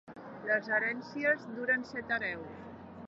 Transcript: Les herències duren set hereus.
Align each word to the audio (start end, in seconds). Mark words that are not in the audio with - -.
Les 0.45 0.69
herències 0.77 1.45
duren 1.59 1.85
set 1.91 2.15
hereus. 2.17 2.65